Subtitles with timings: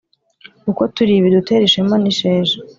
[0.71, 2.55] uko turi bidutere ishema n’isheja